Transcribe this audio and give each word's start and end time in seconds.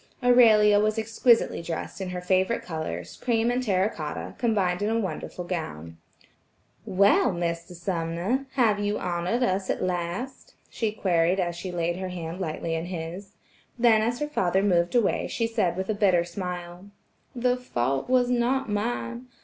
Aurelia 0.23 0.79
was 0.79 0.97
exquisitely 0.97 1.61
dressed 1.61 2.01
in 2.01 2.09
her 2.09 2.21
favorite 2.21 2.63
colors, 2.63 3.17
cream 3.21 3.51
and 3.51 3.61
terra 3.61 3.87
cotta, 3.87 4.33
combined 4.39 4.81
in 4.81 4.89
a 4.89 4.99
wonderful 4.99 5.45
gown. 5.45 5.95
"Well, 6.87 7.31
Mr. 7.31 7.73
Sumner, 7.75 8.47
have 8.53 8.79
you 8.79 8.97
honored 8.97 9.43
us 9.43 9.69
at 9.69 9.83
last?" 9.83 10.55
she 10.71 10.91
queried 10.91 11.39
as 11.39 11.55
she 11.55 11.71
laid 11.71 11.97
her 11.97 12.09
hand 12.09 12.41
lightly 12.41 12.73
in 12.73 12.85
his. 12.85 13.33
Then 13.77 14.01
as 14.01 14.17
her 14.17 14.27
father 14.27 14.63
moved 14.63 14.95
away 14.95 15.27
she 15.27 15.45
said 15.45 15.77
with 15.77 15.87
a 15.87 15.93
bitter 15.93 16.23
smile: 16.25 16.89
"The 17.35 17.55
fault 17.55 18.09
was 18.09 18.27
not 18.31 18.67
mine. 18.71 19.27